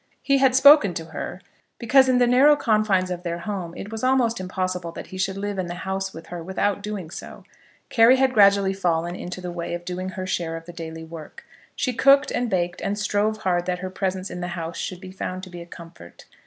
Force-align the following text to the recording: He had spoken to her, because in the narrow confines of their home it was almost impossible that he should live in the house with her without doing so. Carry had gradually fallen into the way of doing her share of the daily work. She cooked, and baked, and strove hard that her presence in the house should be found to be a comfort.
He 0.23 0.39
had 0.39 0.55
spoken 0.55 0.95
to 0.95 1.05
her, 1.13 1.41
because 1.77 2.09
in 2.09 2.17
the 2.17 2.25
narrow 2.25 2.55
confines 2.55 3.11
of 3.11 3.21
their 3.21 3.37
home 3.37 3.75
it 3.77 3.91
was 3.91 4.03
almost 4.03 4.39
impossible 4.39 4.91
that 4.93 5.05
he 5.13 5.17
should 5.19 5.37
live 5.37 5.59
in 5.59 5.67
the 5.67 5.75
house 5.75 6.11
with 6.11 6.25
her 6.33 6.41
without 6.41 6.81
doing 6.81 7.11
so. 7.11 7.43
Carry 7.89 8.15
had 8.15 8.33
gradually 8.33 8.73
fallen 8.73 9.15
into 9.15 9.41
the 9.41 9.51
way 9.51 9.75
of 9.75 9.85
doing 9.85 10.09
her 10.09 10.25
share 10.25 10.57
of 10.57 10.65
the 10.65 10.73
daily 10.73 11.03
work. 11.03 11.45
She 11.75 11.93
cooked, 11.93 12.31
and 12.31 12.49
baked, 12.49 12.81
and 12.81 12.97
strove 12.97 13.43
hard 13.43 13.67
that 13.67 13.77
her 13.77 13.91
presence 13.91 14.31
in 14.31 14.39
the 14.41 14.47
house 14.57 14.79
should 14.79 15.01
be 15.01 15.11
found 15.11 15.43
to 15.43 15.51
be 15.51 15.61
a 15.61 15.67
comfort. 15.67 16.25